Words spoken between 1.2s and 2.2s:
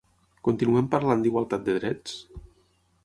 d'Igualtat de drets?